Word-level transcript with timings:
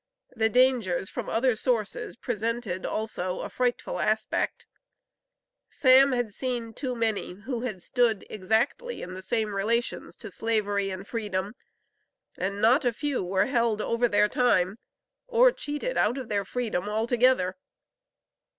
The 0.35 0.49
dangers 0.49 1.11
from 1.11 1.29
other 1.29 1.55
sources 1.55 2.15
presented 2.15 2.87
also 2.87 3.41
a 3.41 3.49
frightful 3.49 3.99
aspect. 3.99 4.65
Sam 5.69 6.11
had 6.11 6.33
seen 6.33 6.73
too 6.73 6.95
many 6.95 7.33
who 7.41 7.59
had 7.61 7.83
stood 7.83 8.25
exactly 8.27 9.03
in 9.03 9.13
the 9.13 9.21
same 9.21 9.53
relations 9.53 10.15
to 10.15 10.31
Slavery 10.31 10.89
and 10.89 11.05
freedom, 11.07 11.53
and 12.35 12.59
not 12.59 12.83
a 12.83 12.91
few 12.91 13.23
were 13.23 13.45
held 13.45 13.79
over 13.79 14.07
their 14.07 14.27
time, 14.27 14.79
or 15.27 15.51
cheated 15.51 15.97
out 15.97 16.17
of 16.17 16.29
their 16.29 16.45
freedom 16.45 16.89
altogether. 16.89 17.55